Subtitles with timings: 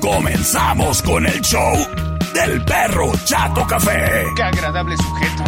[0.00, 1.74] Comenzamos con el show
[2.34, 4.24] del perro Chato Café.
[4.36, 5.44] Qué agradable sujeto.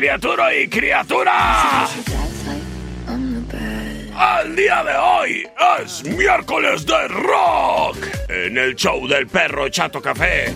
[0.00, 1.86] Criatura y criatura!
[4.16, 5.46] Al día de hoy
[5.78, 7.98] es miércoles de rock
[8.30, 10.54] en el show del perro Chato Café.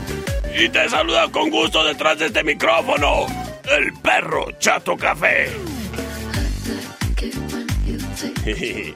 [0.58, 3.26] Y te saluda con gusto detrás de este micrófono,
[3.70, 5.50] el perro Chato Café.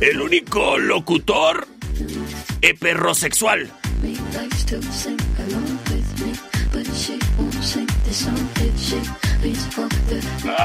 [0.00, 1.66] El único locutor
[2.60, 3.68] heterosexual.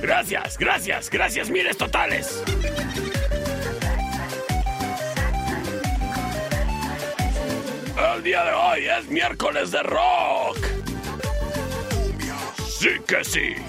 [0.01, 2.43] Gracias, gracias, gracias, miles totales.
[8.13, 10.57] El día de hoy es miércoles de rock.
[12.67, 13.68] Sí que sí.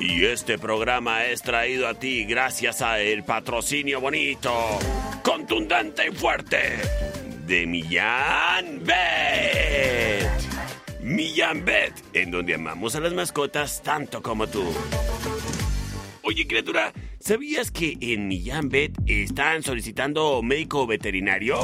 [0.00, 4.50] Y este programa es traído a ti gracias a el patrocinio bonito,
[5.22, 6.56] contundente y fuerte
[7.46, 10.30] de Millán Bet.
[11.02, 14.64] Millán Bet, en donde amamos a las mascotas tanto como tú.
[16.22, 21.58] Oye, criatura, ¿sabías que en Millán Bet están solicitando médico veterinario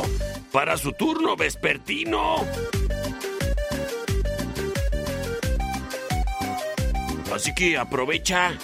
[0.53, 2.44] para su turno vespertino?
[7.36, 8.58] Así que aprovecha.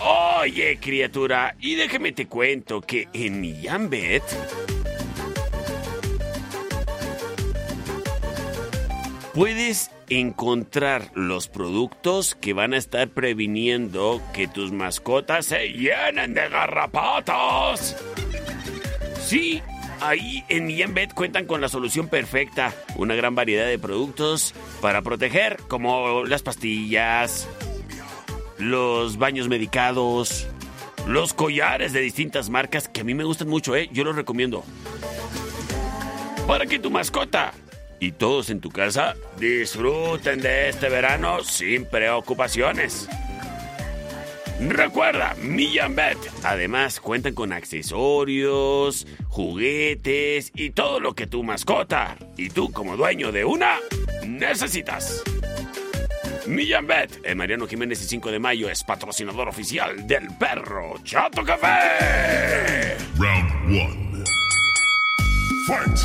[0.00, 3.90] Oye, criatura, y déjame te cuento que en Millán
[9.34, 16.48] puedes encontrar los productos que van a estar previniendo que tus mascotas se llenen de
[16.48, 17.96] garrapatas.
[19.20, 19.60] Sí,
[20.00, 25.02] ahí en Millán Bet cuentan con la solución perfecta, una gran variedad de productos para
[25.02, 27.48] proteger, como las pastillas,
[28.58, 30.46] los baños medicados,
[31.06, 33.88] los collares de distintas marcas que a mí me gustan mucho, ¿eh?
[33.92, 34.64] Yo los recomiendo.
[36.46, 37.52] Para que tu mascota
[38.00, 43.08] y todos en tu casa disfruten de este verano sin preocupaciones.
[44.60, 46.18] Recuerda, Millán Bet.
[46.42, 53.30] Además, cuentan con accesorios, juguetes y todo lo que tu mascota y tú como dueño
[53.30, 53.76] de una
[54.26, 55.22] necesitas.
[56.46, 61.44] Millán Bet, en Mariano Jiménez y 5 de mayo, es patrocinador oficial del perro Chato
[61.44, 62.96] Café.
[63.16, 64.24] Round 1.
[65.66, 65.98] Fight!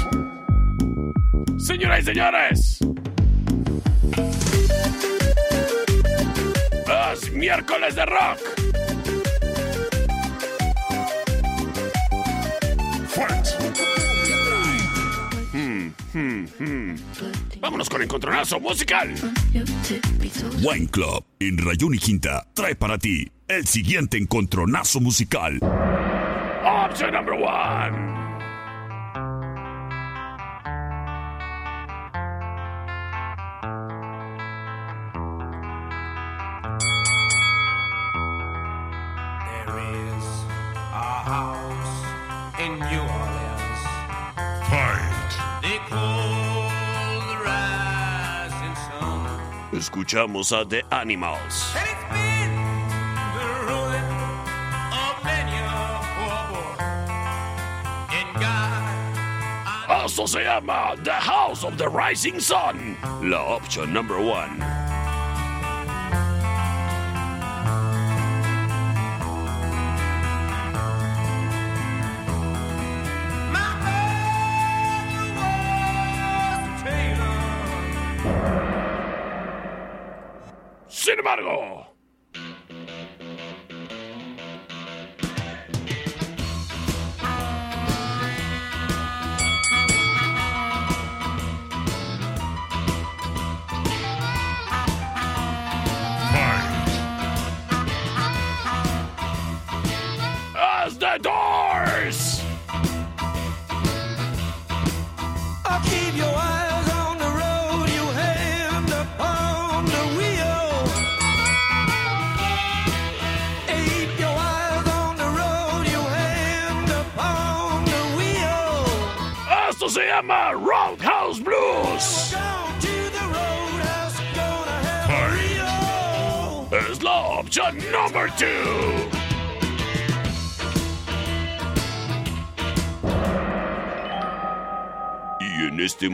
[1.57, 2.79] Señoras y señores,
[7.13, 8.39] es miércoles de rock.
[13.07, 13.47] Fight!
[17.59, 19.13] Vámonos con encontronazo musical.
[20.61, 25.59] Wine Club en Rayón y Quinta trae para ti el siguiente encontronazo musical.
[26.65, 28.22] Option number one.
[50.03, 51.73] Escuchamos a The Animals.
[51.77, 52.51] And it's been
[53.39, 54.03] the ruin
[54.91, 56.75] of many a poor boy.
[58.11, 62.97] In God, Esto se llama The House of the Rising Sun.
[63.21, 64.72] La opción number one.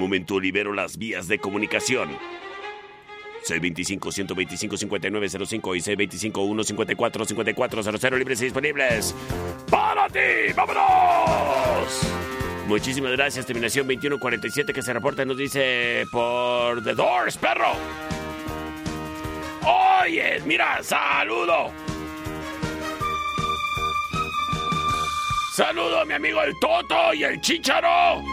[0.09, 2.09] Momento libero las vías de comunicación.
[3.47, 5.81] C25-125-5905 y
[6.31, 9.13] C25-154-5400 libres y disponibles.
[9.69, 10.51] ¡Para ti!
[10.55, 12.01] ¡Vámonos!
[12.65, 13.45] Muchísimas gracias.
[13.45, 17.73] Terminación 2147 que se reporta nos dice por The Doors, perro.
[20.01, 21.71] Oye, mira, saludo.
[25.53, 28.23] Saludo a mi amigo el Toto y el Chicharo.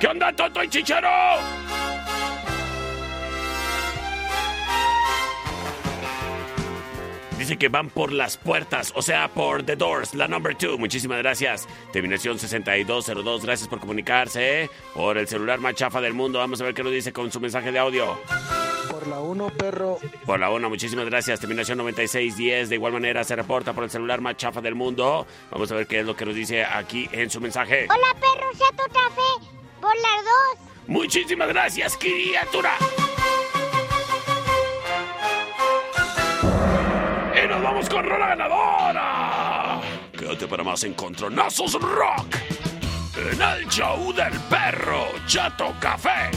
[0.00, 1.08] ¿Qué onda, Toto y Chicharo?
[7.36, 10.76] Dice que van por las puertas, o sea, por The Doors, la number two.
[10.76, 11.66] Muchísimas gracias.
[11.92, 14.64] Terminación 6202, gracias por comunicarse.
[14.64, 14.70] ¿eh?
[14.94, 16.38] Por el celular más chafa del mundo.
[16.40, 18.18] Vamos a ver qué nos dice con su mensaje de audio.
[18.90, 19.98] Por la 1, perro.
[20.26, 21.40] Por la 1, muchísimas gracias.
[21.40, 22.68] Terminación 9610.
[22.68, 25.26] De igual manera se reporta por el celular más chafa del mundo.
[25.50, 27.86] Vamos a ver qué es lo que nos dice aquí en su mensaje.
[27.88, 29.57] Hola, perro, Chato Café.
[29.80, 30.68] Por las dos.
[30.86, 32.72] Muchísimas gracias, criatura.
[37.34, 39.80] Y nos vamos con rola ganadora.
[40.12, 42.36] Quédate para más encontronazos rock.
[43.16, 46.30] En el show del perro Chato Café.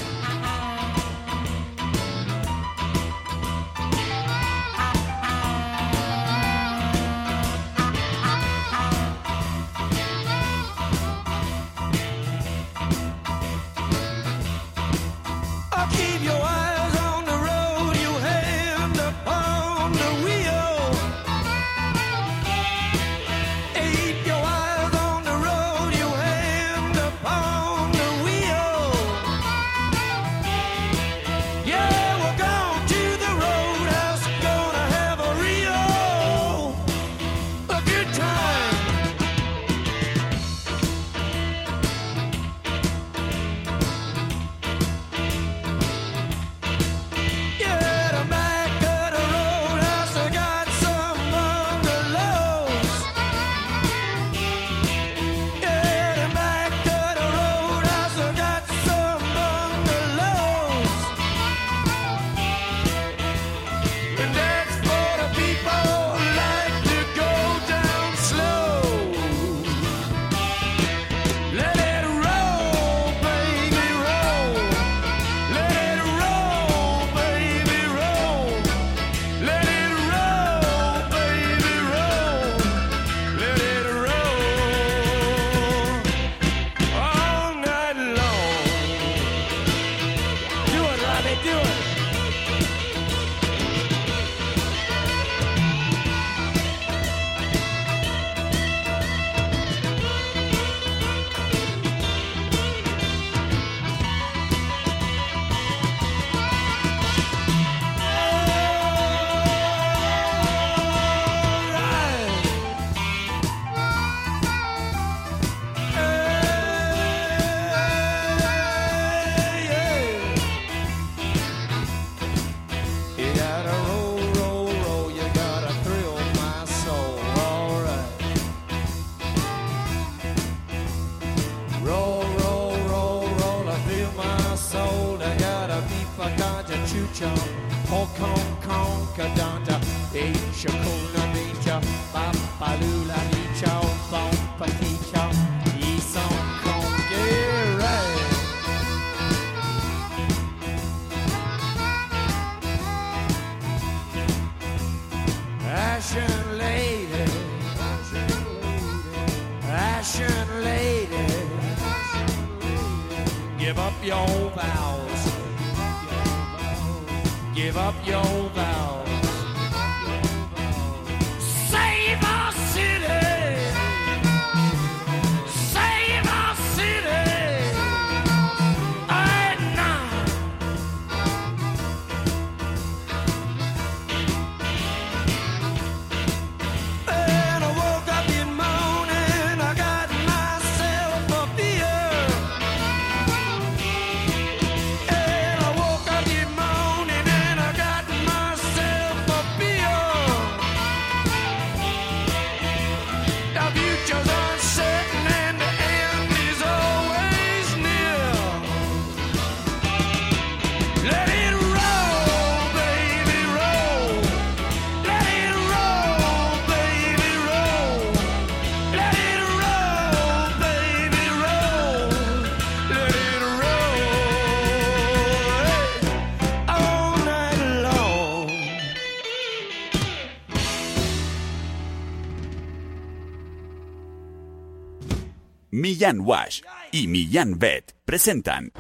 [235.82, 236.62] Millán Wash
[236.92, 238.72] y Millán Vet presentan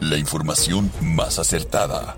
[0.00, 2.16] La información más acertada.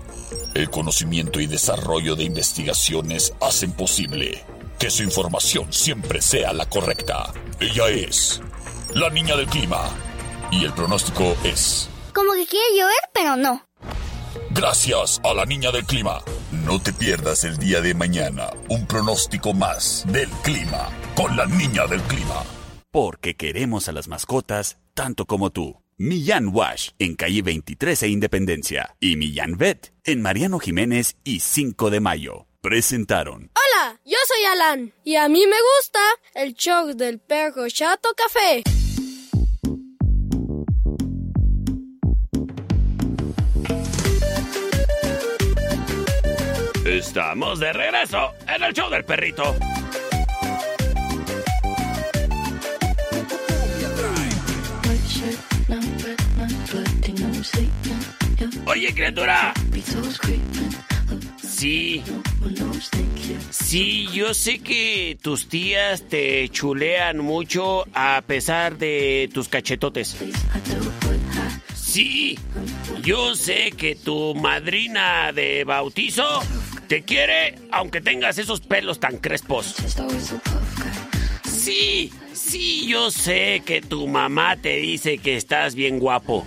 [0.55, 4.45] El conocimiento y desarrollo de investigaciones hacen posible
[4.79, 7.33] que su información siempre sea la correcta.
[7.59, 8.41] Ella es
[8.93, 9.89] la niña del clima.
[10.51, 11.89] Y el pronóstico es...
[12.13, 13.67] Como que quiere llover, pero no.
[14.51, 16.21] Gracias a la niña del clima.
[16.53, 21.87] No te pierdas el día de mañana un pronóstico más del clima con la niña
[21.87, 22.41] del clima.
[22.91, 25.81] Porque queremos a las mascotas tanto como tú.
[25.97, 31.89] Millán Wash en calle 23 e Independencia y Millán Vet en Mariano Jiménez y 5
[31.89, 32.47] de Mayo.
[32.61, 35.99] Presentaron Hola, yo soy Alan y a mí me gusta
[36.35, 38.63] el show del perro Chato Café.
[46.85, 49.55] Estamos de regreso en el show del perrito.
[58.65, 59.53] Oye, criatura.
[61.41, 62.03] Sí,
[63.49, 70.15] sí, yo sé que tus tías te chulean mucho a pesar de tus cachetotes.
[71.73, 72.39] Sí,
[73.03, 76.25] yo sé que tu madrina de bautizo
[76.87, 79.75] te quiere aunque tengas esos pelos tan crespos.
[81.43, 86.45] Sí, sí, yo sé que tu mamá te dice que estás bien guapo.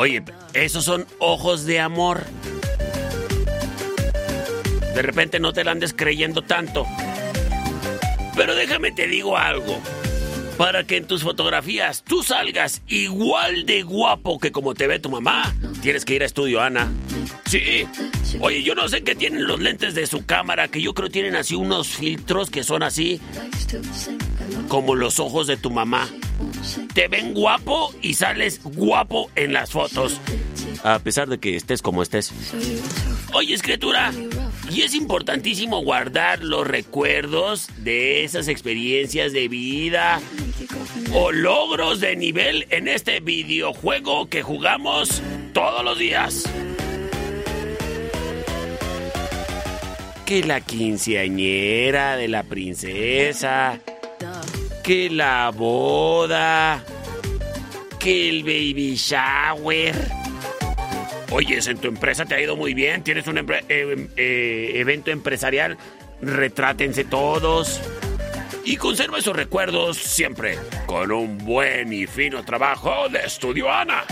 [0.00, 0.22] Oye,
[0.54, 2.24] esos son ojos de amor.
[4.94, 6.86] De repente no te la andes creyendo tanto.
[8.34, 9.78] Pero déjame te digo algo.
[10.56, 15.10] Para que en tus fotografías tú salgas igual de guapo que como te ve tu
[15.10, 16.90] mamá, tienes que ir a Estudio Ana.
[17.44, 17.86] Sí.
[18.40, 21.36] Oye, yo no sé qué tienen los lentes de su cámara, que yo creo tienen
[21.36, 23.20] así unos filtros que son así
[24.68, 26.08] Como los ojos de tu mamá.
[26.94, 30.20] Te ven guapo y sales guapo en las fotos.
[30.82, 32.32] A pesar de que estés como estés.
[33.32, 34.12] Oye, escritura.
[34.70, 40.20] Y es importantísimo guardar los recuerdos de esas experiencias de vida
[41.12, 46.44] o logros de nivel en este videojuego que jugamos todos los días.
[50.24, 53.80] Que la quinceañera de la princesa,
[54.82, 56.82] que la boda,
[57.98, 59.94] que el baby shower.
[61.30, 65.78] Oyes, en tu empresa te ha ido muy bien, tienes un eh, eh, evento empresarial,
[66.20, 67.80] retrátense todos.
[68.64, 74.04] Y conserva esos recuerdos siempre con un buen y fino trabajo de Estudio Ana.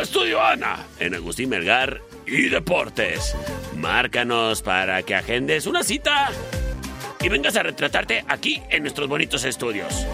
[0.00, 3.36] Estudio Ana en Agustín Melgar y Deportes.
[3.76, 6.30] Márcanos para que agendes una cita
[7.22, 10.06] y vengas a retratarte aquí en nuestros bonitos estudios.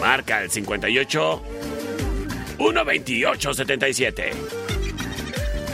[0.00, 1.42] Marca el 58
[2.58, 4.30] 128 77.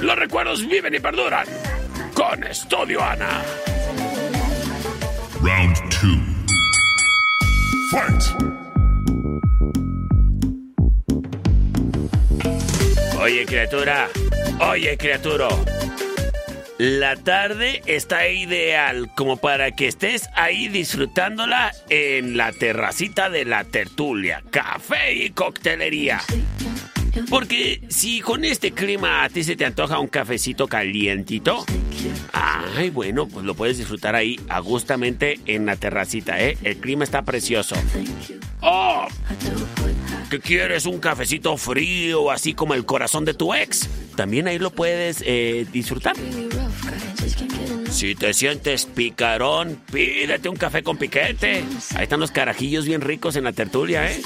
[0.00, 1.46] Los recuerdos viven y perduran
[2.14, 3.42] con Estudio Ana.
[5.42, 6.30] Round 2.
[7.90, 8.22] Fight.
[13.20, 14.08] Oye, criatura.
[14.60, 15.48] Oye, criatura.
[16.80, 23.64] La tarde está ideal como para que estés ahí disfrutándola en la terracita de la
[23.64, 26.22] tertulia, café y coctelería.
[27.28, 31.66] Porque si con este clima a ti se te antoja un cafecito calientito,
[32.32, 36.56] ay, bueno, pues lo puedes disfrutar ahí agustamente en la terracita, ¿eh?
[36.62, 37.76] El clima está precioso.
[38.62, 39.06] ¡Oh!
[40.30, 40.86] ¿Qué quieres?
[40.86, 43.88] ¿Un cafecito frío, así como el corazón de tu ex?
[44.14, 46.14] También ahí lo puedes eh, disfrutar.
[47.90, 51.64] Si te sientes picarón, pídete un café con piquete.
[51.96, 54.22] Ahí están los carajillos bien ricos en la tertulia, ¿eh?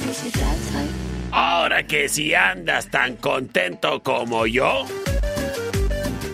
[1.33, 4.85] Ahora que si andas tan contento como yo,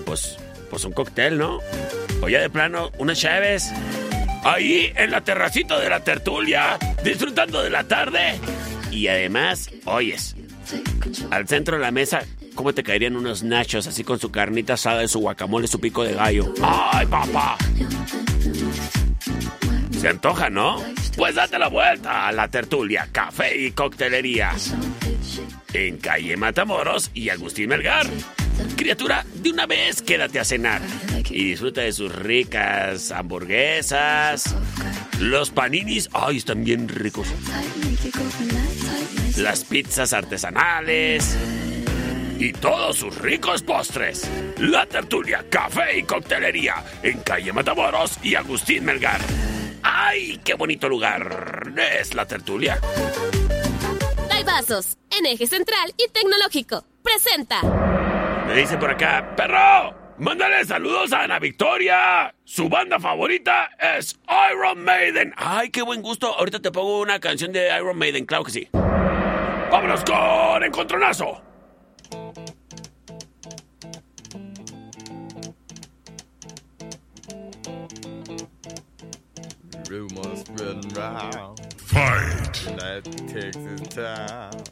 [0.04, 0.36] pues,
[0.68, 1.60] pues un cóctel, ¿no?
[2.20, 3.70] O ya de plano, unas chaves.
[4.42, 8.40] Ahí en la terracita de la tertulia, disfrutando de la tarde.
[8.90, 10.34] Y además, oyes,
[11.30, 12.24] al centro de la mesa,
[12.54, 16.14] ¿cómo te caerían unos nachos así con su carnita asada, su guacamole, su pico de
[16.14, 16.52] gallo?
[16.62, 17.56] ¡Ay, papá!
[19.98, 20.82] Se antoja, ¿no?
[21.16, 24.52] Pues date la vuelta a la tertulia, café y coctelería.
[25.72, 28.06] En calle Matamoros y Agustín Melgar.
[28.76, 30.80] Criatura, de una vez quédate a cenar
[31.30, 34.54] y disfruta de sus ricas hamburguesas.
[35.18, 37.28] Los paninis, ay, están bien ricos.
[39.40, 41.36] Las pizzas artesanales
[42.38, 44.28] y todos sus ricos postres.
[44.58, 49.20] La tertulia, café y coctelería en calle Matamoros y Agustín Melgar.
[49.82, 51.72] ¡Ay, qué bonito lugar!
[51.98, 52.78] Es la tertulia.
[54.44, 56.84] Vasos, en eje central y tecnológico.
[57.02, 57.62] Presenta.
[58.46, 62.34] Me dice por acá, perro, mándale saludos a Ana Victoria.
[62.44, 64.18] Su banda favorita es
[64.50, 65.32] Iron Maiden.
[65.36, 66.34] Ay, qué buen gusto.
[66.34, 68.68] Ahorita te pongo una canción de Iron Maiden, claro que sí.
[69.70, 71.40] Vámonos con Encontronazo.
[79.88, 81.60] Rumors spreading round.
[81.76, 82.66] Fight.
[82.66, 84.64] And that takes its time.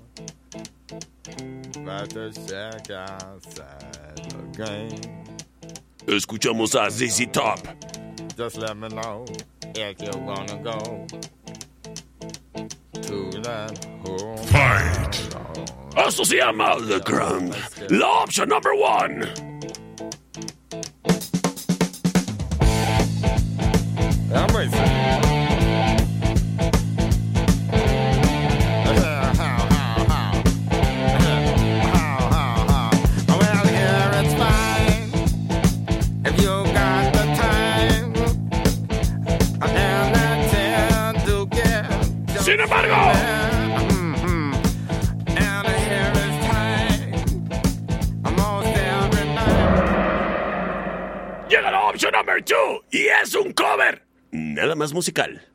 [1.76, 5.24] About to check outside the game.
[6.06, 7.60] Escuchamos a ZZ Top.
[8.36, 9.24] Just let me know
[9.76, 11.67] if you wanna go to that home.
[14.50, 15.16] Fight.
[15.96, 17.54] Esto se llama The Grand.
[17.88, 19.26] La opción number one.
[24.30, 25.27] Vamos.
[52.90, 54.02] Y es un cover.
[54.30, 55.46] Nada más musical.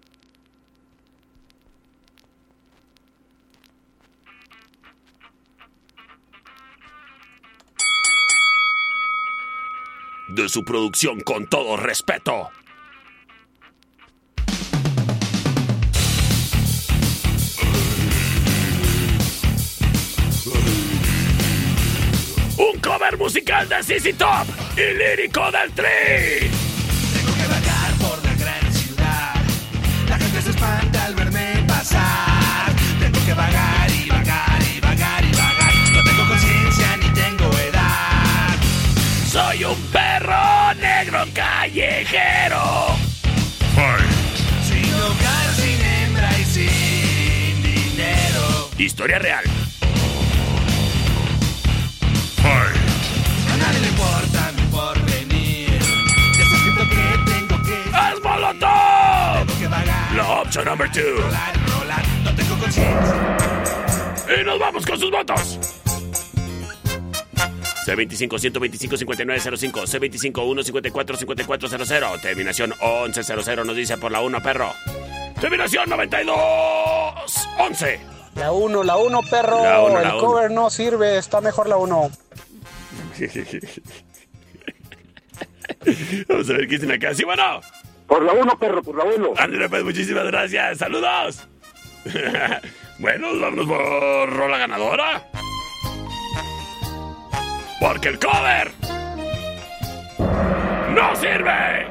[10.30, 12.52] De su producción con todo respeto.
[22.58, 24.46] Un cover musical de CC Top
[24.78, 26.53] y lírico del Tri.
[33.36, 35.74] vagar y vagar y vagar y vagar.
[35.94, 38.56] No tengo conciencia ni tengo edad.
[39.28, 42.96] Soy un perro negro callejero.
[44.68, 48.70] Sin hogar, sin hembra y sin dinero.
[48.78, 49.44] Historia real.
[52.44, 55.80] A nadie le importa mi porvenir.
[56.38, 57.74] Ya está escrito que tengo que.
[57.90, 59.46] ¡Es Molotov!
[59.46, 60.12] Tengo que vagar.
[60.14, 61.63] La opción número 2.
[64.40, 65.60] Y nos vamos con sus votos.
[67.86, 74.72] C25 125 5905 C25 154 5400 Terminación 1100 nos dice por la 1 perro.
[75.42, 76.34] Terminación 92
[77.60, 78.00] 11
[78.36, 79.64] La 1, la 1, perro.
[79.64, 80.20] La uno, la El uno.
[80.26, 82.12] cover no sirve, está mejor la 1.
[86.30, 87.14] Vamos a ver qué dicen acá.
[87.14, 87.60] ¿Sí, bueno?
[88.08, 89.34] Por la 1, perro, por la 1.
[89.38, 90.78] Ándale, pues, muchísimas gracias.
[90.80, 91.48] ¡Saludos!
[93.00, 95.30] bueno, vámonos por rola ganadora.
[97.80, 98.72] Porque el cover
[100.94, 101.88] no sirve.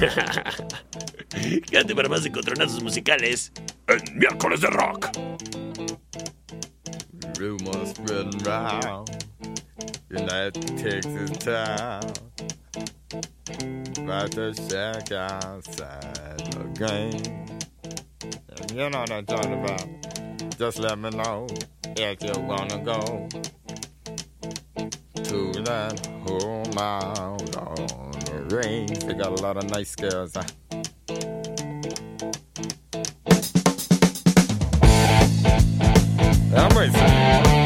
[1.70, 3.52] Quédate para más encontronazos musicales
[3.88, 5.10] en miércoles de rock.
[7.38, 9.10] Rumors spreading round.
[10.10, 11.46] And that takes its.
[13.98, 17.65] About to check outside the game.
[18.74, 19.86] You know what I'm talking about.
[20.58, 21.46] Just let me know
[21.96, 23.28] if you wanna go
[25.22, 29.00] to that whole mile on the range.
[29.00, 30.34] They got a lot of nice girls.
[30.34, 30.44] Huh?
[36.56, 37.65] I'm racing.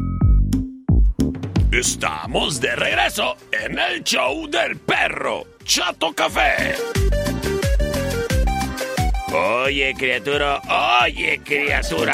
[1.71, 6.75] Estamos de regreso en el show del perro Chato Café.
[9.33, 10.61] Oye, criatura,
[11.01, 12.13] oye, criatura.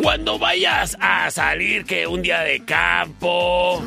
[0.00, 3.82] Cuando vayas a salir que un día de campo,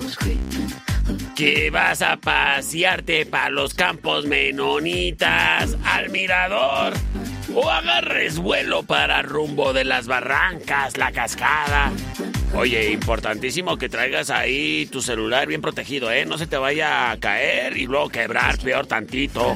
[1.38, 6.92] que vas a pasearte para los campos menonitas, al mirador,
[7.54, 11.92] o agarres vuelo para rumbo de las barrancas, la cascada.
[12.56, 16.24] Oye, importantísimo que traigas ahí tu celular bien protegido, ¿eh?
[16.26, 19.56] No se te vaya a caer y luego quebrar peor tantito.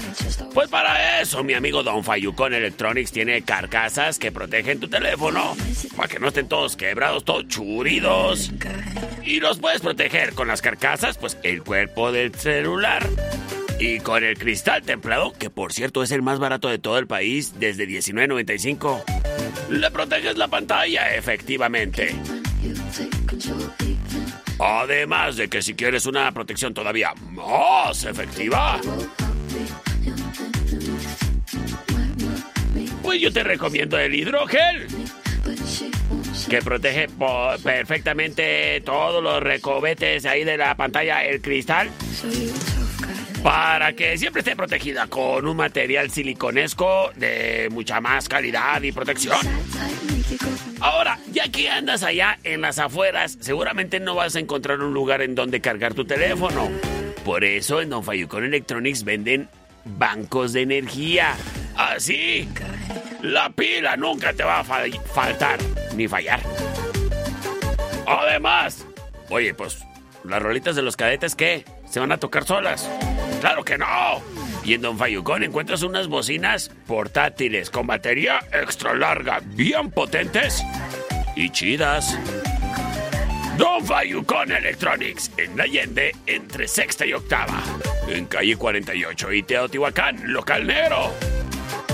[0.54, 5.56] Pues para eso, mi amigo Don Fayucon Electronics tiene carcasas que protegen tu teléfono
[5.96, 8.52] para que no estén todos quebrados, todos churidos.
[9.24, 13.08] Y los puedes proteger con las carcasas, pues el cuerpo del celular.
[13.80, 17.08] Y con el cristal templado, que por cierto es el más barato de todo el
[17.08, 19.04] país, desde $19.95.
[19.70, 22.16] Le proteges la pantalla, efectivamente.
[24.60, 28.82] Además de que si quieres una protección todavía más efectiva,
[33.04, 34.88] pues yo te recomiendo el hidrogel.
[36.50, 37.08] Que protege
[37.64, 41.90] perfectamente todos los recovetes ahí de la pantalla, el cristal.
[43.48, 49.38] Para que siempre esté protegida con un material siliconesco de mucha más calidad y protección.
[50.82, 55.22] Ahora, ya que andas allá en las afueras, seguramente no vas a encontrar un lugar
[55.22, 56.70] en donde cargar tu teléfono.
[57.24, 59.48] Por eso en Don Fayucón Electronics venden
[59.86, 61.34] bancos de energía.
[61.78, 62.50] Así,
[63.22, 65.58] la pila nunca te va a faltar
[65.96, 66.42] ni fallar.
[68.06, 68.86] Además,
[69.30, 69.86] oye, pues,
[70.26, 71.64] las rolitas de los cadetes, ¿qué?
[71.90, 72.90] ¿Se van a tocar solas?
[73.40, 74.22] ¡Claro que no!
[74.64, 80.64] Y en Don Fayucón encuentras unas bocinas portátiles con batería extra larga, bien potentes
[81.36, 82.18] y chidas.
[83.58, 87.64] Don Fayucón Electronics, en Allende, entre sexta y octava.
[88.08, 91.12] En calle 48 y Teotihuacán, local negro.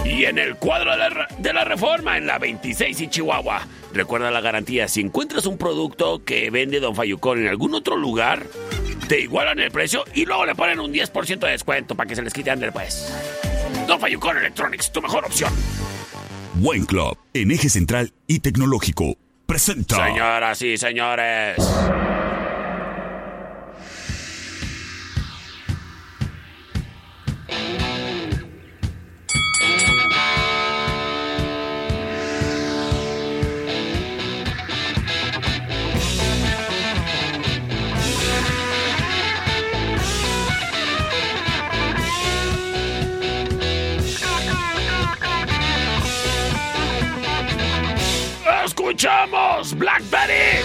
[0.03, 3.65] Y en el cuadro de la, de la reforma, en la 26 y Chihuahua.
[3.93, 8.47] Recuerda la garantía, si encuentras un producto que vende Don Fayucón en algún otro lugar,
[9.07, 12.23] te igualan el precio y luego le ponen un 10% de descuento para que se
[12.23, 13.13] les quite antes pues.
[13.87, 15.53] Don Fayucón Electronics, tu mejor opción.
[16.59, 20.07] Wine Club, en eje central y tecnológico, presenta.
[20.07, 21.57] Señoras y señores.
[48.83, 50.61] Escuchamos Blackberry.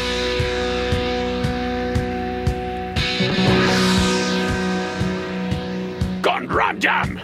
[6.20, 7.20] Con Ram Jam.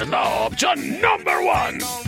[0.00, 1.99] Es la opción number one.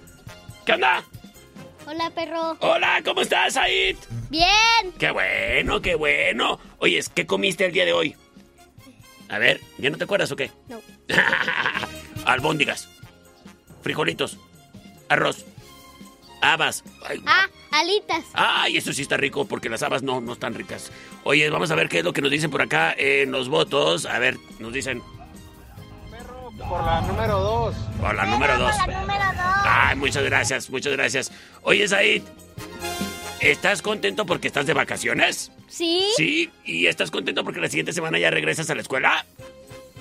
[0.68, 1.04] ¿Qué onda?
[1.88, 2.58] Hola, perro.
[2.60, 3.98] Hola, ¿cómo estás, Said?
[4.30, 4.94] Bien.
[5.00, 6.60] Qué bueno, qué bueno.
[6.78, 8.16] Oye, ¿qué comiste el día de hoy?
[9.34, 10.52] A ver, ¿ya no te acuerdas o qué?
[10.70, 10.80] No.
[12.26, 12.88] Albóndigas,
[13.82, 14.38] frijolitos,
[15.10, 15.46] arroz,
[16.42, 16.84] habas.
[17.08, 18.26] Ay, Ah, alitas.
[18.34, 20.92] Ay, eso sí está rico porque las habas no, no están ricas.
[21.24, 24.06] Oye, vamos a ver qué es lo que nos dicen por acá en los votos.
[24.06, 25.02] A ver, nos dicen
[26.70, 27.76] Por la número dos.
[28.00, 28.76] por la número dos.
[28.78, 29.64] La número dos.
[29.66, 31.32] Ay, muchas gracias, muchas gracias.
[31.64, 32.22] Oye, Said,
[33.40, 35.52] ¿estás contento porque estás de vacaciones?
[35.74, 36.06] ¿Sí?
[36.16, 39.26] Sí, y estás contento porque la siguiente semana ya regresas a la escuela.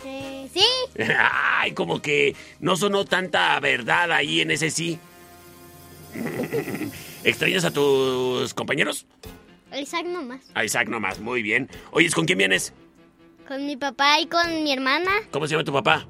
[0.04, 0.66] Eh, sí.
[1.18, 4.98] Ay, como que no sonó tanta verdad ahí en ese sí.
[7.24, 9.06] ¿Extrañas a tus compañeros?
[9.74, 10.40] Isaac nomás.
[10.52, 11.70] A Isaac nomás, muy bien.
[11.92, 12.74] Oye, ¿con quién vienes?
[13.48, 15.11] Con mi papá y con mi hermana.
[15.30, 16.06] ¿Cómo se llama tu papá?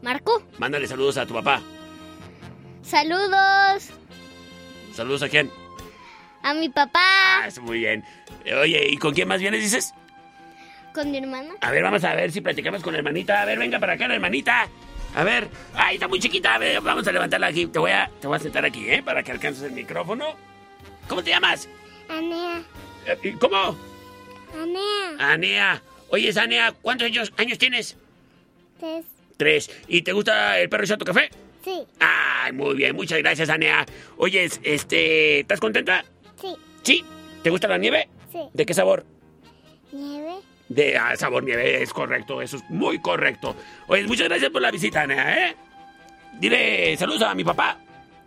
[0.00, 0.44] Marco.
[0.58, 1.60] Mándale saludos a tu papá.
[2.82, 3.90] Saludos
[4.94, 5.50] ¿Saludos a quién?
[6.46, 7.00] A mi papá.
[7.44, 8.04] Ah, muy bien.
[8.60, 9.92] Oye, ¿y con quién más vienes, dices?
[10.94, 11.54] Con mi hermana.
[11.60, 13.42] A ver, vamos a ver si platicamos con la hermanita.
[13.42, 14.68] A ver, venga para acá la hermanita.
[15.16, 15.48] A ver.
[15.74, 16.54] Ay, está muy chiquita.
[16.54, 17.66] A ver, vamos a levantarla aquí.
[17.66, 19.02] Te voy a, te voy a sentar aquí, ¿eh?
[19.02, 20.36] Para que alcances el micrófono.
[21.08, 21.68] ¿Cómo te llamas?
[22.08, 22.62] Anea.
[23.06, 23.76] Eh, ¿y ¿Cómo?
[24.54, 25.32] Anea.
[25.32, 25.82] Anea.
[26.10, 27.96] Oye, Anea, ¿cuántos años, años tienes?
[28.78, 29.04] Tres.
[29.36, 29.70] Tres.
[29.88, 31.28] ¿Y te gusta el perro chato café?
[31.64, 31.84] Sí.
[31.98, 33.84] Ay, muy bien, muchas gracias, Anea.
[34.16, 36.04] Oye, este, ¿estás contenta?
[36.40, 36.54] Sí.
[36.82, 37.04] Sí.
[37.42, 38.08] ¿Te gusta la nieve?
[38.32, 38.40] Sí.
[38.52, 39.04] ¿De qué sabor?
[39.92, 40.34] Nieve.
[40.68, 43.54] De ah, sabor nieve, es correcto, eso es muy correcto.
[43.86, 45.56] Oye, muchas gracias por la visita, Anea, ¿eh?
[46.40, 47.78] Dile saludos a mi papá.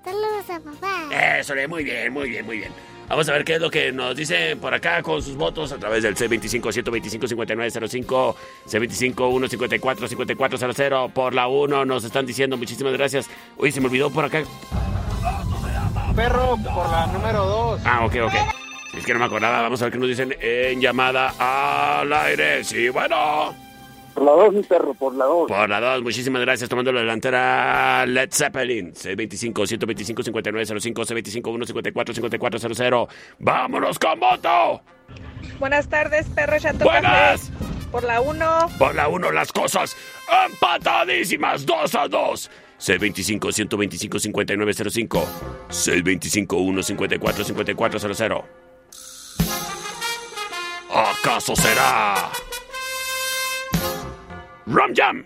[0.06, 1.38] Saludos a papá.
[1.39, 2.72] Eso, le- muy bien, muy bien, muy bien.
[3.10, 5.78] Vamos a ver qué es lo que nos dicen por acá con sus votos a
[5.80, 8.36] través del C25-125-5905,
[8.67, 11.12] C25-154-5400.
[11.12, 13.28] Por la 1 nos están diciendo muchísimas gracias.
[13.58, 14.43] Uy, se me olvidó por acá.
[16.20, 17.82] Perro por la número 2.
[17.86, 18.34] Ah, ok, ok.
[18.98, 19.62] Es que no me acordaba.
[19.62, 21.32] Vamos a ver qué nos dicen en llamada
[22.02, 22.62] al aire.
[22.66, 23.56] Sí, bueno.
[24.14, 25.48] Por la dos, mi perro, por la dos.
[25.48, 26.70] Por la 2, muchísimas gracias.
[26.70, 28.94] Tomando la delantera Led Zeppelin.
[28.94, 33.08] C25-125-5905, C25-154-5400.
[33.40, 34.82] ¡Vámonos con voto!
[35.58, 37.50] Buenas tardes, perro chato Buenas.
[37.50, 37.54] café.
[37.94, 38.46] Por la 1.
[38.78, 39.96] Por la 1 las cosas
[40.48, 42.52] empatadísimas, 2 a 2.
[42.80, 45.26] C25-125-5905.
[45.70, 48.44] C25-154-5400.
[50.92, 52.32] ¿Acaso será?
[54.65, 55.24] Ram Jam.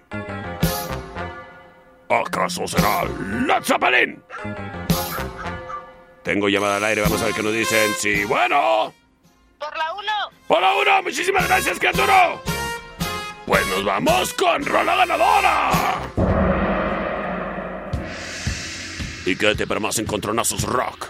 [2.09, 4.21] ¿Acaso será Led Zeppelin?
[6.23, 7.93] Tengo llamada al aire, vamos a ver qué nos dicen.
[7.97, 8.93] Sí, bueno.
[9.59, 10.11] Por la 1.
[10.47, 12.35] Por la 1, muchísimas gracias, criatura.
[13.45, 15.69] Pues nos vamos con Rola Ganadora.
[19.25, 21.09] Y quédate para más encontronazos rock.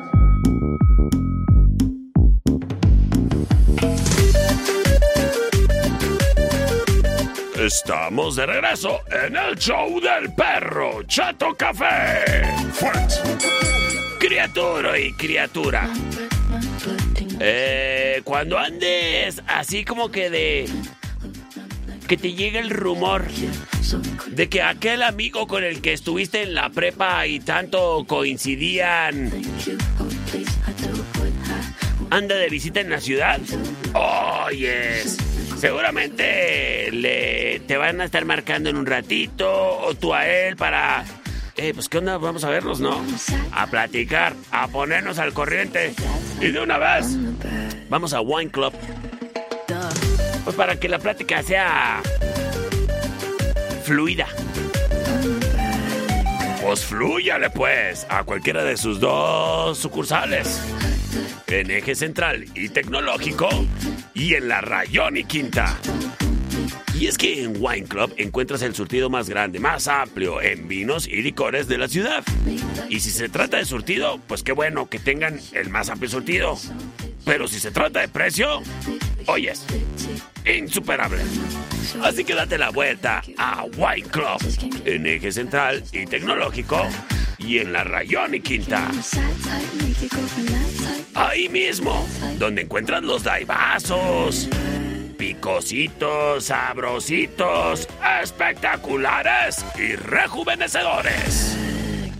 [7.71, 12.43] Estamos de regreso en el show del perro Chato Café.
[14.19, 15.89] Criatura y criatura.
[17.39, 20.69] Eh, cuando andes así como que de...
[22.09, 23.25] Que te llegue el rumor
[24.27, 29.31] de que aquel amigo con el que estuviste en la prepa y tanto coincidían
[32.09, 33.39] anda de visita en la ciudad.
[33.93, 35.30] Oyes.
[35.61, 39.47] Seguramente le, te van a estar marcando en un ratito
[39.77, 41.05] o tú a él para...
[41.55, 42.99] Eh, pues qué onda, vamos a vernos, ¿no?
[43.51, 45.93] A platicar, a ponernos al corriente.
[46.39, 47.15] Y de una vez,
[47.89, 48.73] vamos a Wine Club.
[50.45, 52.01] Pues para que la plática sea
[53.83, 54.25] fluida.
[56.63, 60.59] Pues flúyale pues a cualquiera de sus dos sucursales.
[61.47, 63.49] En eje central y tecnológico
[64.13, 65.77] y en la Rayón y Quinta.
[66.93, 71.07] Y es que en Wine Club encuentras el surtido más grande, más amplio en vinos
[71.07, 72.23] y licores de la ciudad.
[72.89, 76.57] Y si se trata de surtido, pues qué bueno que tengan el más amplio surtido.
[77.25, 78.61] Pero si se trata de precio,
[79.27, 79.65] oyes,
[80.45, 81.21] insuperable.
[82.03, 84.39] Así que date la vuelta a Wine Club
[84.85, 86.87] en eje central y tecnológico
[87.37, 88.89] y en la Rayón y Quinta.
[91.13, 92.07] Ahí mismo,
[92.37, 94.47] donde encuentras los daibazos.
[95.17, 97.87] Picositos, sabrositos,
[98.21, 101.57] espectaculares y rejuvenecedores.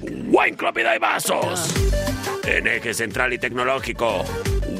[0.02, 1.74] Wine Club y Daibazos.
[2.45, 4.24] En eje central y tecnológico.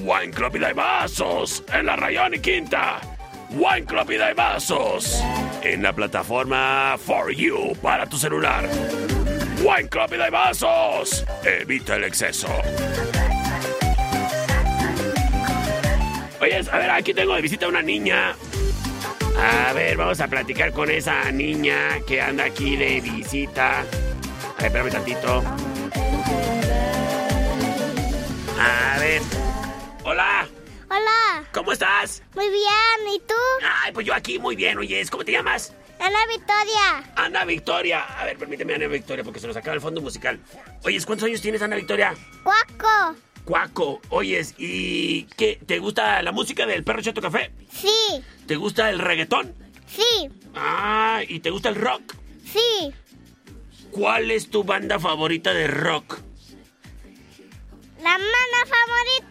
[0.04, 1.64] Wine Club y Daibazos.
[1.72, 3.00] En la Rayón y Quinta.
[3.52, 5.24] Wine Club y Daibazos.
[5.62, 8.68] En la plataforma For You para tu celular.
[9.60, 11.24] Wine Club y Daibazos.
[11.44, 12.48] Evita el exceso.
[16.40, 18.34] Oye, a ver, aquí tengo de visita a una niña.
[19.38, 23.82] A ver, vamos a platicar con esa niña que anda aquí de visita.
[23.82, 23.84] A
[24.58, 25.44] ver, espérame tantito.
[28.60, 29.22] A ver.
[30.04, 30.48] Hola.
[30.90, 31.48] Hola.
[31.54, 32.24] ¿Cómo estás?
[32.36, 33.34] Muy bien, ¿y tú?
[33.64, 34.78] Ay, pues yo aquí muy bien.
[34.78, 35.74] Oye, ¿cómo te llamas?
[36.00, 37.14] Ana Victoria.
[37.16, 38.02] Ana Victoria.
[38.20, 40.40] A ver, permíteme, Ana Victoria, porque se nos acaba el fondo musical.
[40.84, 42.16] Oye, ¿cuántos años tienes, Ana Victoria?
[42.44, 43.16] Cuaco.
[43.46, 44.02] Cuaco.
[44.10, 45.60] Oyes, ¿y qué?
[45.66, 47.54] ¿Te gusta la música del perro Chato Café?
[47.72, 48.24] Sí.
[48.48, 49.54] ¿Te gusta el reggaetón?
[49.88, 50.30] Sí.
[50.56, 52.16] Ah, ¿y te gusta el rock?
[52.52, 52.92] Sí.
[53.92, 56.20] ¿Cuál es tu banda favorita de rock?
[58.02, 59.31] La mana favorita.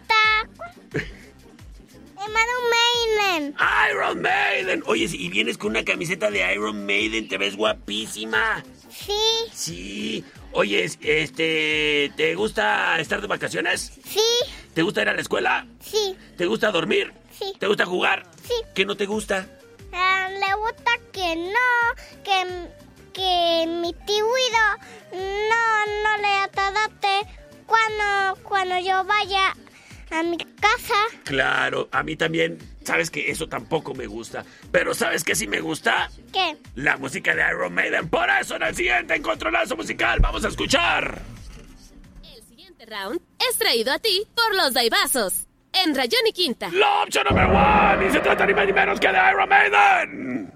[2.27, 3.55] Iron Maiden.
[3.91, 4.83] Iron Maiden.
[4.85, 8.63] Oye, y vienes con una camiseta de Iron Maiden, te ves guapísima.
[8.89, 9.49] Sí.
[9.53, 10.25] Sí.
[10.53, 13.93] Oye, este, ¿te gusta estar de vacaciones?
[14.05, 14.21] Sí.
[14.73, 15.65] ¿Te gusta ir a la escuela?
[15.79, 16.15] Sí.
[16.37, 17.13] ¿Te gusta dormir?
[17.37, 17.53] Sí.
[17.59, 18.25] ¿Te gusta jugar?
[18.47, 18.53] Sí.
[18.75, 19.47] ¿Qué no te gusta?
[19.93, 22.67] Ah, le gusta que no, que,
[23.13, 24.63] que mi tíuido
[25.13, 27.27] no, no le atadate
[27.65, 29.55] cuando, cuando yo vaya
[30.11, 30.93] a mi casa.
[31.23, 32.57] Claro, a mí también.
[32.83, 34.43] Sabes que eso tampoco me gusta.
[34.71, 36.09] Pero ¿sabes qué sí me gusta?
[36.33, 36.57] ¿Qué?
[36.75, 38.09] La música de Iron Maiden.
[38.09, 41.21] Por eso en el siguiente encontronazo musical vamos a escuchar.
[42.23, 45.47] El siguiente round es traído a ti por los Daibazos.
[45.73, 46.69] En Rayón y Quinta.
[46.73, 48.07] La opción número uno.
[48.07, 50.53] Y se trata ni más ni menos que de Iron Maiden.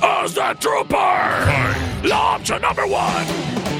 [0.00, 1.95] As the Trooper.
[2.06, 3.75] La option number one.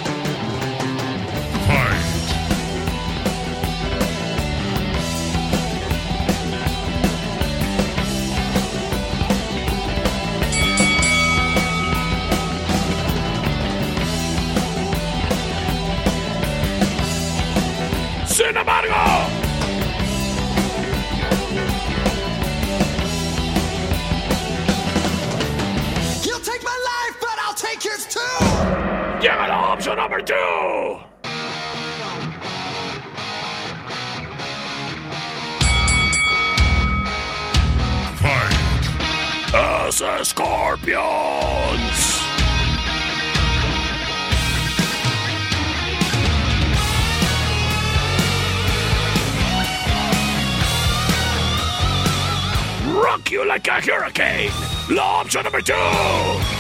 [27.87, 28.20] kiss too!
[29.20, 30.99] Give it option number two!
[38.20, 39.55] Fight!
[39.55, 42.12] As a scorpions!
[52.97, 54.51] rock you like a hurricane.
[54.91, 56.56] Law option number two.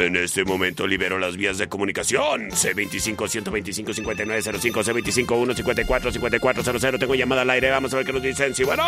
[0.00, 2.48] En este momento libero las vías de comunicación.
[2.52, 6.98] C25-125-5905, C25-154-5400.
[6.98, 7.68] Tengo llamada al aire.
[7.70, 8.54] Vamos a ver qué nos dicen.
[8.54, 8.82] Sí, bueno.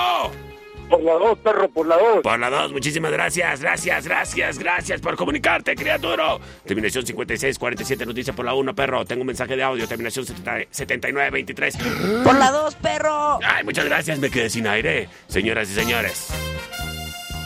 [0.88, 2.22] Por la dos, perro, por la dos.
[2.22, 6.36] Por la dos, muchísimas gracias, gracias, gracias, gracias por comunicarte, criatura.
[6.66, 9.06] Terminación 5647 nos dice por la 1, perro.
[9.06, 11.78] Tengo un mensaje de audio, terminación 70 7923.
[12.24, 13.40] Por la dos, perro.
[13.42, 15.08] Ay, muchas gracias, me quedé sin aire.
[15.28, 16.28] Señoras y señores,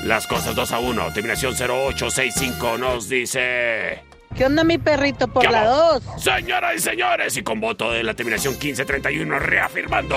[0.07, 4.03] las cosas 2 a 1, terminación 0865 nos dice...
[4.37, 5.29] ¿Qué onda, mi perrito?
[5.29, 6.01] Por ¿Qué la hago?
[6.01, 6.23] dos.
[6.23, 10.17] Señoras y señores, y con voto de la terminación 1531 reafirmando.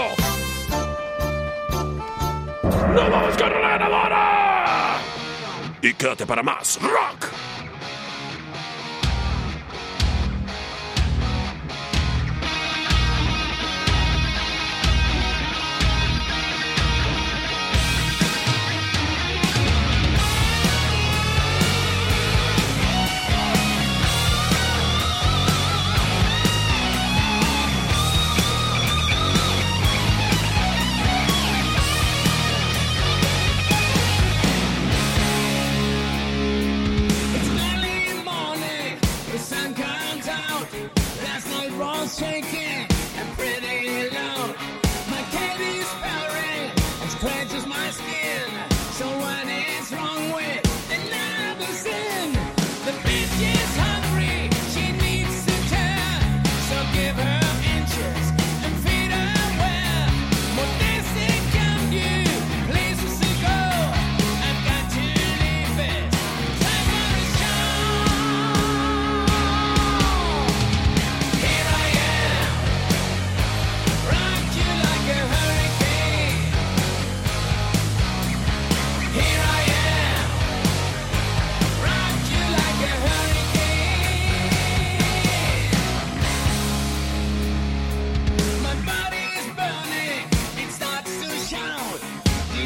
[2.94, 4.98] ¡No vamos con la ganadora!
[5.82, 7.28] Y quédate para más rock.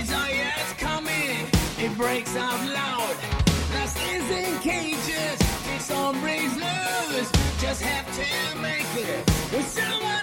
[0.04, 1.47] Desire's coming,
[1.78, 3.16] it breaks out loud.
[3.74, 5.39] Lust is in cages,
[5.74, 7.32] it's all breaks loose.
[7.62, 10.22] Just have to make it with someone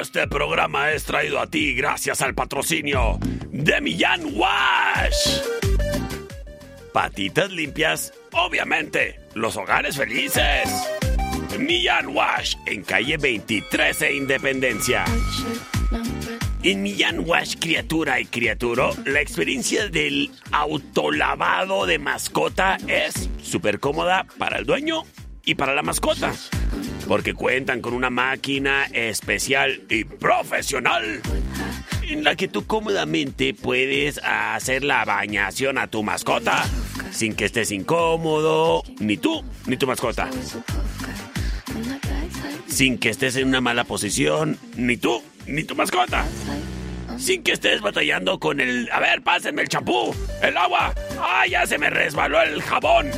[0.00, 3.18] Este programa es traído a ti gracias al patrocinio
[3.50, 5.40] de Millán Wash.
[6.92, 9.20] Patitas limpias, obviamente.
[9.34, 10.68] Los hogares felices.
[11.58, 15.04] Millán Wash en calle 23 e Independencia.
[16.62, 24.26] En Millán Wash Criatura y Criaturo, la experiencia del autolavado de mascota es súper cómoda
[24.38, 25.04] para el dueño
[25.48, 26.34] y para la mascota.
[27.06, 31.22] Porque cuentan con una máquina especial y profesional
[32.02, 36.66] en la que tú cómodamente puedes hacer la bañación a tu mascota
[37.10, 40.28] sin que estés incómodo, ni tú ni tu mascota.
[42.66, 46.26] Sin que estés en una mala posición, ni tú ni tu mascota.
[47.16, 48.90] Sin que estés batallando con el...
[48.92, 50.94] A ver, pásenme el champú, el agua.
[51.18, 53.10] ¡Ah, ya se me resbaló el jabón!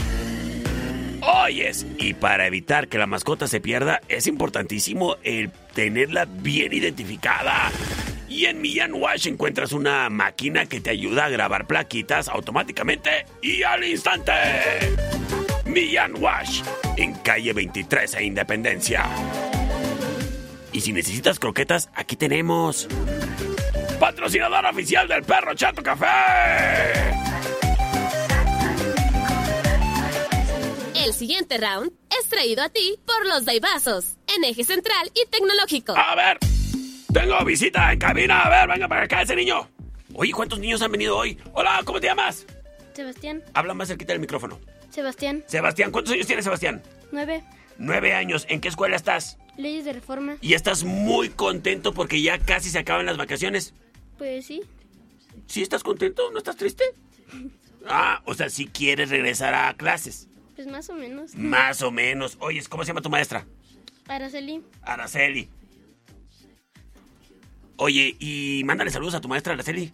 [1.21, 7.71] Oyes, y para evitar que la mascota se pierda, es importantísimo el tenerla bien identificada.
[8.27, 13.63] Y en Millán Wash encuentras una máquina que te ayuda a grabar plaquitas automáticamente y
[13.63, 14.33] al instante.
[15.69, 16.63] Millán Wash,
[16.97, 19.05] en calle 23 e Independencia.
[20.71, 22.87] Y si necesitas croquetas, aquí tenemos.
[23.99, 26.07] Patrocinador oficial del perro Chato Café.
[30.95, 35.93] El siguiente round es traído a ti por los Daibazos, en eje central y tecnológico.
[35.95, 36.39] A ver,
[37.13, 38.41] tengo visita en cabina.
[38.41, 39.69] A ver, venga para acá ese niño.
[40.15, 41.37] Oye, ¿cuántos niños han venido hoy?
[41.53, 42.47] Hola, ¿cómo te llamas?
[42.93, 43.43] Sebastián.
[43.53, 44.59] Habla más cerquita del micrófono.
[44.99, 45.45] Sebastián.
[45.47, 46.83] Sebastián, ¿cuántos años tienes, Sebastián?
[47.13, 47.41] Nueve.
[47.77, 48.45] Nueve años.
[48.49, 49.37] ¿En qué escuela estás?
[49.55, 50.35] Leyes de reforma.
[50.41, 53.73] Y estás muy contento porque ya casi se acaban las vacaciones.
[54.17, 54.61] Pues sí.
[55.47, 56.29] ¿Sí estás contento?
[56.31, 56.83] ¿No estás triste?
[57.87, 60.27] Ah, o sea, si quieres regresar a clases.
[60.55, 61.33] Pues más o menos.
[61.35, 62.35] Más o menos.
[62.41, 63.45] Oye, ¿cómo se llama tu maestra?
[64.09, 64.61] Araceli.
[64.81, 65.47] Araceli.
[67.77, 69.93] Oye, y mándale saludos a tu maestra Araceli.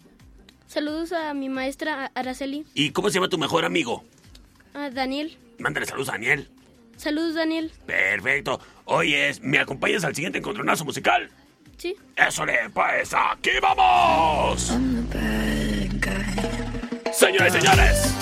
[0.66, 2.66] Saludos a mi maestra Araceli.
[2.74, 4.04] ¿Y cómo se llama tu mejor amigo?
[4.76, 5.38] A Daniel.
[5.58, 6.50] Mándale saludos a Daniel.
[6.98, 7.72] Saludos, Daniel.
[7.86, 8.60] Perfecto.
[8.84, 11.30] Oye, ¿me acompañas al siguiente encontronazo musical?
[11.78, 11.96] Sí.
[12.14, 14.72] Eso le pues aquí vamos.
[17.12, 18.14] Señores y señores,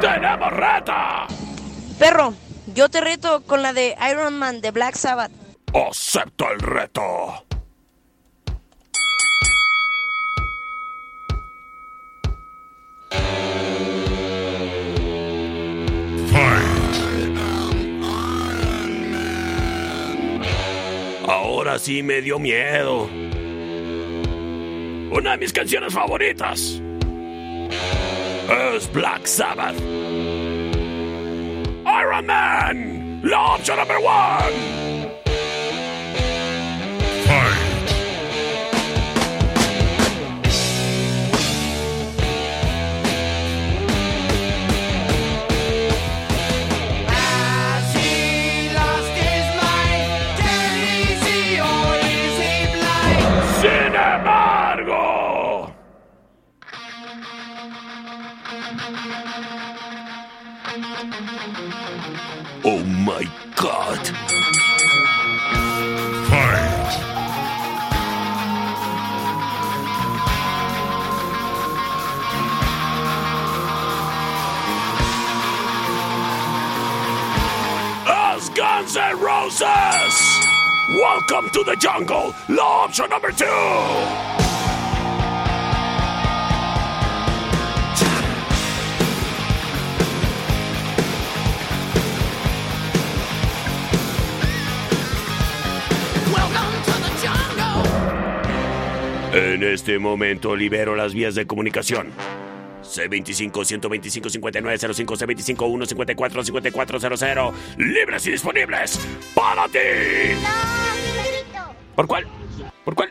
[0.00, 1.26] tenemos reta.
[1.98, 2.34] Perro,
[2.72, 5.32] yo te reto con la de Iron Man de Black Sabbath.
[5.74, 7.45] Acepto el reto.
[21.26, 23.08] Ahora sí me dio miedo.
[25.10, 26.80] Una de mis canciones favoritas
[28.76, 29.76] es Black Sabbath.
[31.84, 34.95] Iron Man, la opción number one.
[79.58, 80.46] Moses!
[81.00, 83.46] Welcome to the jungle, law option number two!
[99.32, 102.12] En este momento libero las vías de comunicación.
[102.96, 107.52] C25-125-5905, C25-154-5400.
[107.78, 109.00] Libres y disponibles
[109.34, 109.78] para ti.
[111.94, 112.26] ¿Por cuál?
[112.84, 113.10] ¿Por cuál?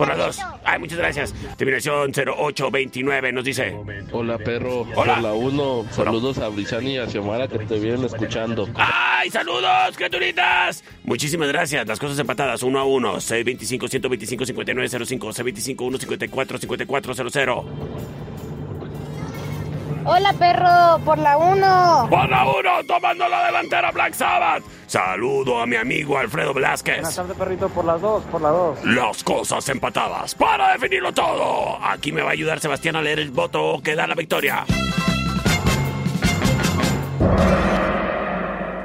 [0.00, 0.38] Por la 2.
[0.64, 1.34] Ay, muchas gracias.
[1.58, 3.76] Terminación 0829 nos dice.
[4.12, 4.86] Hola, perro.
[4.94, 5.16] Hola.
[5.16, 8.66] Por la 1, saludos a Brisani y a Xiomara que te vienen escuchando.
[8.76, 10.82] ¡Ay, saludos, criaturitas!
[11.04, 11.86] Muchísimas gracias.
[11.86, 13.16] Las cosas empatadas, uno a uno.
[13.16, 17.64] C25-125-5905, C25-154-5400.
[20.04, 22.06] Hola, perro, por la 1.
[22.10, 24.62] Por la 1, tomando la delantera Black Sabbath.
[24.86, 27.14] Saludo a mi amigo Alfredo Buenas Velázquez.
[27.16, 28.84] tardes, perrito, por las dos, por las dos.
[28.84, 31.78] Las cosas empatadas para definirlo todo.
[31.84, 34.64] Aquí me va a ayudar Sebastián a leer el voto que da la victoria.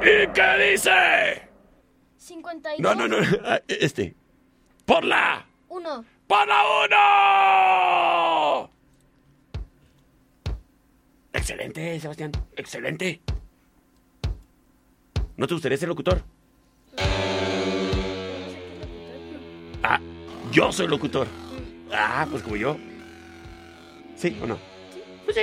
[0.02, 1.48] ¿Y qué dice?
[2.18, 2.80] 52.
[2.80, 3.16] No, no, no.
[3.44, 4.14] ah, Este.
[4.84, 5.44] Por la.
[5.68, 6.04] 1.
[6.28, 6.62] ¡Por la
[8.64, 8.70] uno!
[11.36, 12.32] Excelente, Sebastián.
[12.56, 13.20] Excelente.
[15.36, 16.22] ¿No te gustaría ser locutor?
[19.82, 20.00] Ah,
[20.50, 21.26] yo soy locutor.
[21.92, 22.78] Ah, pues como yo.
[24.16, 24.58] ¿Sí o no?
[25.24, 25.42] Pues sí,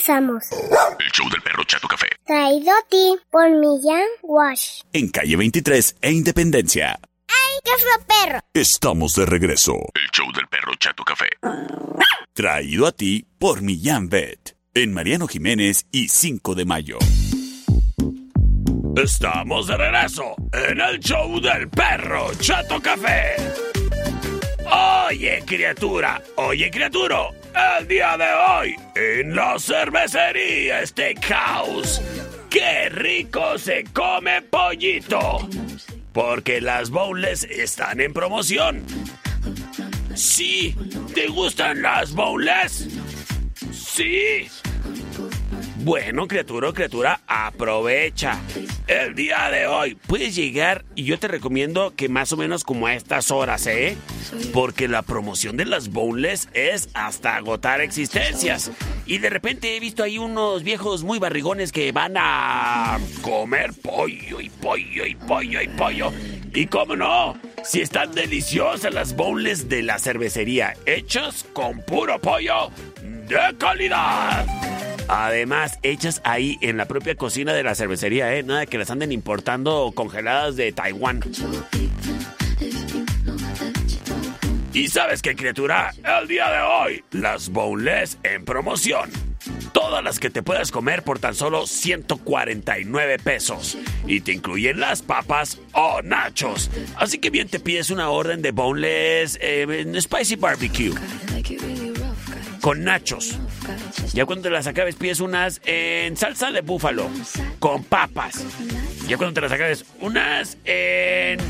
[0.05, 0.45] regresamos.
[0.99, 2.07] El show del perro Chato Café.
[2.25, 4.81] Traído a ti por Millán Wash.
[4.93, 6.99] En calle 23 e Independencia.
[7.29, 8.41] ¡Ay, qué fue perro!
[8.53, 9.75] Estamos de regreso.
[9.95, 11.29] El show del perro Chato Café.
[12.33, 14.57] Traído a ti por Millán Vet.
[14.75, 16.99] En Mariano Jiménez y 5 de mayo.
[18.97, 23.37] Estamos de regreso en el show del perro Chato Café.
[25.07, 32.01] Oye, criatura, oye, criatura, el día de hoy en la cervecería Steakhouse.
[32.51, 35.49] ¡Qué rico se come pollito!
[36.13, 38.85] Porque las bowls están en promoción.
[40.15, 40.77] Sí,
[41.15, 42.89] ¿te gustan las bowls?
[43.73, 44.49] Sí.
[45.85, 48.41] Bueno, criatura criatura, aprovecha.
[48.87, 52.87] El día de hoy puedes llegar y yo te recomiendo que más o menos como
[52.87, 53.95] a estas horas, ¿eh?
[54.55, 58.71] Porque la promoción de las bowls es hasta agotar existencias.
[59.05, 64.41] Y de repente he visto ahí unos viejos muy barrigones que van a comer pollo
[64.41, 66.13] y pollo y pollo y pollo.
[66.55, 72.71] Y cómo no, si están deliciosas las bowls de la cervecería, hechas con puro pollo
[73.03, 74.74] de calidad.
[75.09, 78.43] Además, hechas ahí en la propia cocina de la cervecería, ¿eh?
[78.43, 81.21] Nada que las anden importando congeladas de Taiwán.
[84.73, 85.93] ¿Y sabes qué, criatura?
[86.21, 89.09] El día de hoy, las bowls en promoción.
[89.73, 93.77] Todas las que te puedes comer por tan solo 149 pesos.
[94.07, 96.71] Y te incluyen las papas o nachos.
[96.97, 100.93] Así que bien te pides una orden de boneless eh, en Spicy Barbecue.
[102.65, 103.39] Con nachos.
[104.15, 107.11] Ya cuando te las acabes pides unas en salsa de búfalo.
[107.59, 108.43] Con papas.
[109.07, 111.41] Ya cuando te las acabes unas en...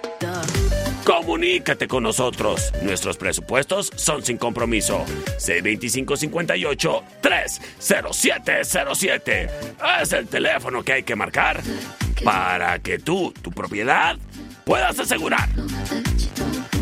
[1.05, 2.71] Comunícate con nosotros.
[2.83, 5.05] Nuestros presupuestos son sin compromiso.
[5.37, 9.49] C2558 30707
[10.01, 11.61] es el teléfono que hay que marcar
[12.23, 14.17] para que tú, tu propiedad,
[14.65, 15.49] puedas asegurar.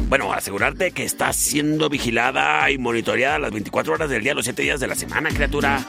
[0.09, 4.61] Bueno, asegurarte que estás siendo vigilada y monitoreada las 24 horas del día, los 7
[4.61, 5.85] días de la semana, criatura.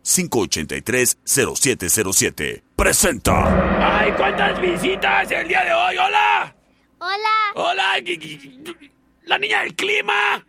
[0.07, 2.63] 625-583-0707.
[2.77, 3.99] Presenta.
[3.99, 5.97] ¡Ay, cuántas visitas el día de hoy!
[5.97, 6.55] ¡Hola!
[6.99, 7.51] Hola.
[7.55, 7.95] ¡Hola!
[9.23, 10.45] ¡La niña del clima!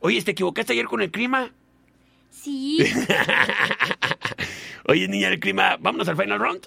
[0.00, 1.52] Oye, ¿te equivocaste ayer con el clima?
[2.30, 2.78] Sí.
[4.86, 6.66] Oye, niña del clima, ¿vámonos al final round?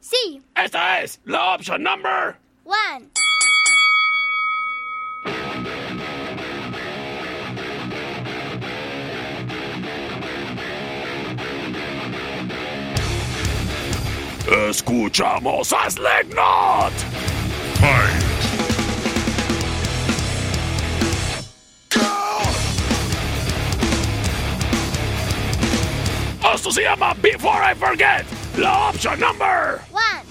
[0.00, 0.42] Sí.
[0.54, 3.08] Esta es la option number One.
[14.48, 16.92] Escuchamos a Slipknot.
[26.76, 28.26] se llama Before I Forget.
[28.58, 29.80] La opción number.
[29.92, 30.24] One.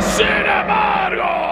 [0.00, 1.51] Sin embargo,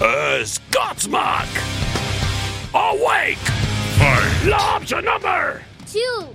[0.00, 1.48] Es Godsmack.
[2.72, 3.36] Awake.
[4.46, 5.60] La opción number.
[5.92, 6.32] Two.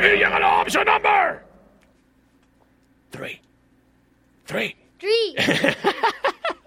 [0.00, 1.44] Y llega la opción number.
[3.12, 3.40] Three.
[4.44, 4.76] Three.
[4.98, 5.36] Three.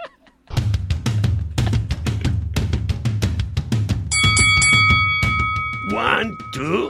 [5.92, 6.90] One, two,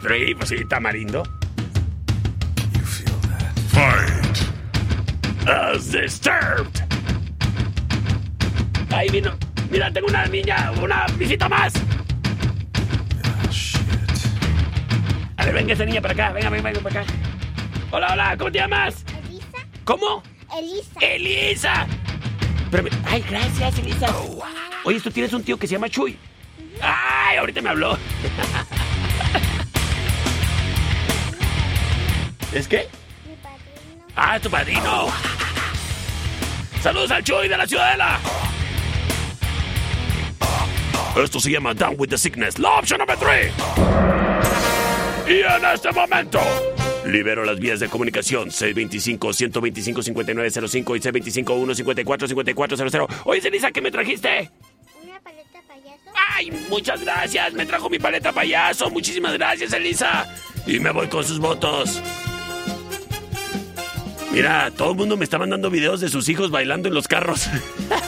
[0.00, 0.34] three.
[0.34, 1.24] Pues sí, tamarindo.
[3.68, 4.38] Fight.
[5.46, 6.82] As disturbed.
[8.90, 9.32] Ahí vino.
[9.70, 11.72] Mira, tengo una niña, una visita más.
[15.36, 16.32] A ver, venga esa niña para acá.
[16.32, 17.12] Venga, venga, venga para acá.
[17.90, 19.04] Hola, hola, ¿cómo te llamas?
[19.26, 19.58] Elisa.
[19.84, 20.22] ¿Cómo?
[20.56, 21.00] Elisa.
[21.00, 21.86] Elisa.
[22.64, 22.90] Espérame.
[23.04, 24.14] Ay, gracias, Elisa.
[24.84, 26.18] Oye, tú tienes un tío que se llama Chuy.
[26.82, 27.96] Ay, ahorita me habló.
[32.52, 32.88] ¿Es qué?
[34.16, 35.06] Ah, es tu padrino.
[36.82, 38.18] Saludos al Chuy de la Ciudadela.
[41.16, 43.52] Esto se llama Down with the Sickness, la opción número 3.
[45.28, 46.40] Y en este momento,
[47.04, 51.00] libero las vías de comunicación 625-125-5905 y
[51.42, 53.08] 625-154-5400.
[53.24, 54.50] Oye, Celisa, ¿qué me trajiste?
[55.68, 56.34] Una paleta payaso.
[56.34, 57.52] ¡Ay, muchas gracias!
[57.52, 58.90] Me trajo mi paleta payaso.
[58.90, 60.26] Muchísimas gracias, Elisa.
[60.66, 62.02] Y me voy con sus votos.
[64.32, 67.48] Mira, todo el mundo me está mandando videos de sus hijos bailando en los carros.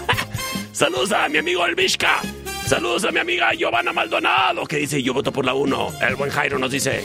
[0.73, 2.21] Saludos a mi amigo Elvishka.
[2.67, 5.89] Saludos a mi amiga Giovanna Maldonado, que dice yo voto por la 1.
[6.03, 7.03] El buen Jairo nos dice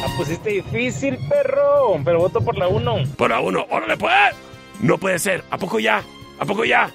[0.00, 2.00] La pusiste difícil, perro.
[2.04, 3.04] Pero voto por la 1.
[3.16, 3.66] por la 1.
[3.70, 4.34] ¡Órale, pues!
[4.80, 5.44] No puede ser.
[5.50, 6.02] ¿A poco ya?
[6.38, 6.90] ¿A poco ya?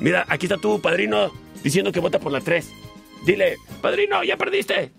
[0.00, 1.30] Mira, aquí está tu padrino
[1.66, 2.64] diciendo que vota por la 3.
[3.24, 4.92] Dile, padrino, ya perdiste.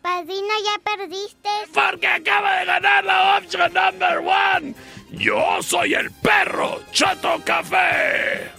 [0.00, 1.50] Padrino, ya perdiste.
[1.74, 4.74] Porque acaba de ganar la option number one.
[5.10, 8.50] Yo soy el perro Chato Café.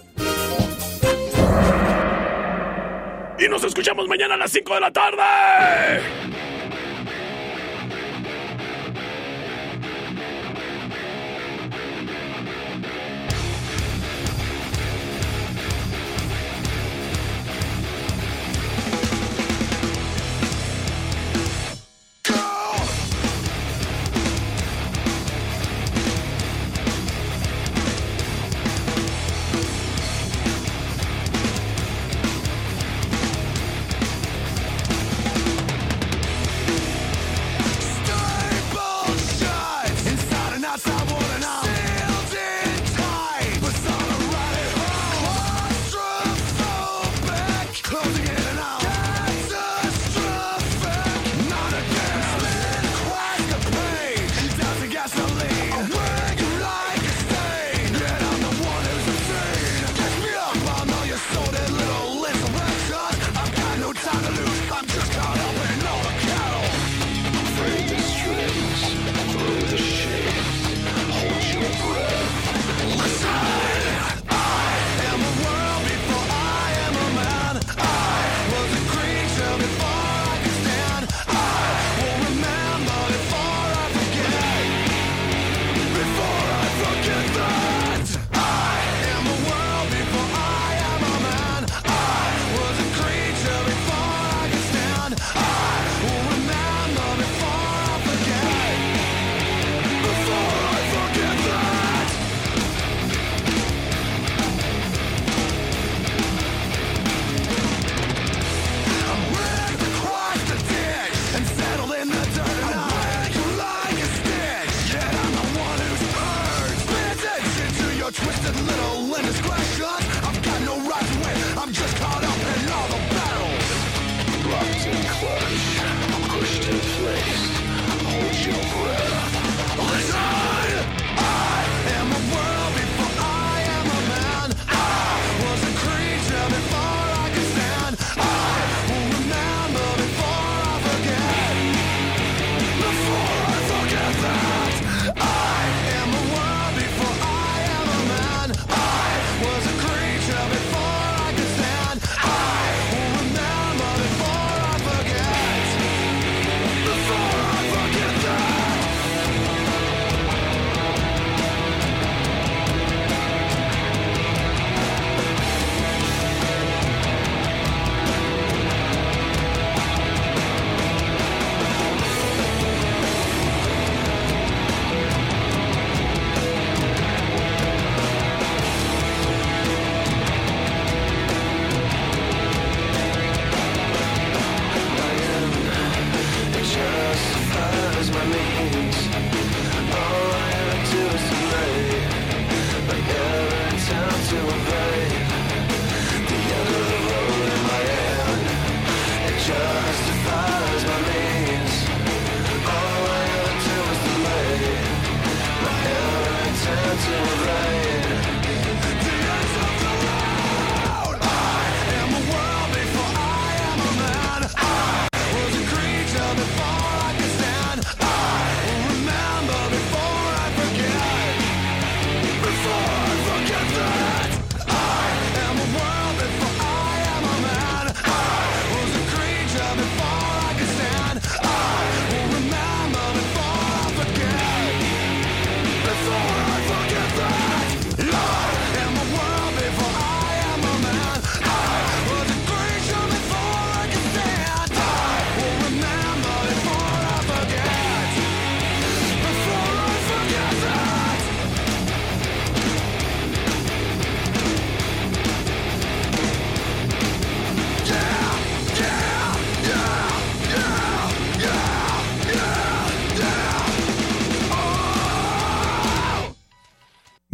[3.40, 5.24] Y nos escuchamos mañana a las 5 de la tarde.